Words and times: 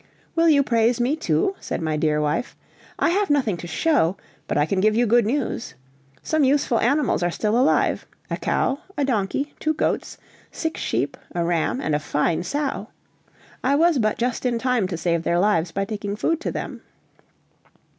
"Will 0.35 0.49
you 0.49 0.63
praise 0.63 0.99
me 0.99 1.15
too?" 1.15 1.55
said 1.59 1.79
my 1.79 1.95
dear 1.95 2.19
wife. 2.19 2.55
"I 2.97 3.09
have 3.11 3.29
nothing 3.29 3.55
to 3.57 3.67
show, 3.67 4.17
but 4.47 4.57
I 4.57 4.65
can 4.65 4.79
give 4.79 4.95
you 4.95 5.05
good 5.05 5.27
news. 5.27 5.75
Some 6.23 6.43
useful 6.43 6.79
animals 6.79 7.21
are 7.21 7.29
still 7.29 7.55
alive; 7.55 8.07
a 8.27 8.35
cow, 8.35 8.79
a 8.97 9.05
donkey, 9.05 9.53
two 9.59 9.75
goats, 9.75 10.17
six 10.51 10.81
sheep, 10.81 11.17
a 11.35 11.45
ram, 11.45 11.79
and 11.79 11.93
a 11.93 11.99
fine 11.99 12.41
sow. 12.41 12.87
I 13.63 13.75
was 13.75 13.99
but 13.99 14.17
just 14.17 14.43
in 14.43 14.57
time 14.57 14.87
to 14.87 14.97
save 14.97 15.21
their 15.21 15.37
lives 15.37 15.71
by 15.71 15.85
taking 15.85 16.15
food 16.15 16.41
to 16.41 16.51
them." 16.51 16.81